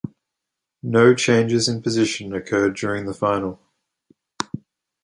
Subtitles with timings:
[0.81, 3.59] No changes in position occurred during the final.